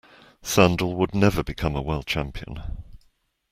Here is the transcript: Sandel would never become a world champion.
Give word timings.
Sandel 0.41 0.95
would 0.95 1.13
never 1.13 1.43
become 1.43 1.75
a 1.75 1.81
world 1.83 2.07
champion. 2.07 2.59